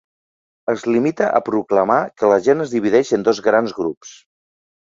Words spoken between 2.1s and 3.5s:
que la gent es divideix en dos